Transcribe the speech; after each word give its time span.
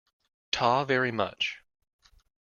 Ta 0.49 0.83
very 0.83 1.11
much. 1.11 1.59